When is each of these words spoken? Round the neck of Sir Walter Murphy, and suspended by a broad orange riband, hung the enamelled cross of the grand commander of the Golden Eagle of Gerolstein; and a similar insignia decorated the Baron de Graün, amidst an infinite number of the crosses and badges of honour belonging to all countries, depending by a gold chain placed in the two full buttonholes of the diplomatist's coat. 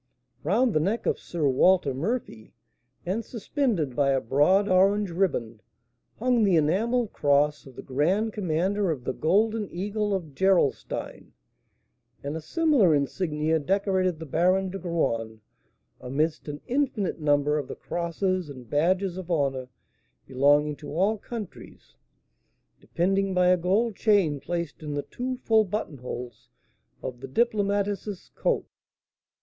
Round 0.43 0.73
the 0.73 0.79
neck 0.79 1.05
of 1.05 1.19
Sir 1.19 1.47
Walter 1.47 1.93
Murphy, 1.93 2.55
and 3.05 3.23
suspended 3.23 3.95
by 3.95 4.09
a 4.09 4.19
broad 4.19 4.67
orange 4.67 5.11
riband, 5.11 5.61
hung 6.17 6.41
the 6.43 6.55
enamelled 6.55 7.13
cross 7.13 7.67
of 7.67 7.75
the 7.75 7.83
grand 7.83 8.33
commander 8.33 8.89
of 8.89 9.03
the 9.03 9.13
Golden 9.13 9.69
Eagle 9.69 10.15
of 10.15 10.33
Gerolstein; 10.33 11.33
and 12.23 12.35
a 12.35 12.41
similar 12.41 12.95
insignia 12.95 13.59
decorated 13.59 14.17
the 14.17 14.25
Baron 14.25 14.71
de 14.71 14.79
Graün, 14.79 15.41
amidst 15.99 16.47
an 16.47 16.61
infinite 16.65 17.19
number 17.19 17.59
of 17.59 17.67
the 17.67 17.75
crosses 17.75 18.49
and 18.49 18.67
badges 18.67 19.17
of 19.17 19.29
honour 19.29 19.69
belonging 20.25 20.75
to 20.77 20.89
all 20.95 21.19
countries, 21.19 21.95
depending 22.79 23.35
by 23.35 23.49
a 23.49 23.55
gold 23.57 23.95
chain 23.95 24.39
placed 24.39 24.81
in 24.81 24.95
the 24.95 25.03
two 25.03 25.37
full 25.43 25.63
buttonholes 25.63 26.49
of 27.03 27.19
the 27.19 27.27
diplomatist's 27.27 28.29
coat. 28.33 28.65